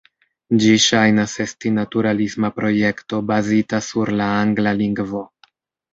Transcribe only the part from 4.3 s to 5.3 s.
angla lingvo.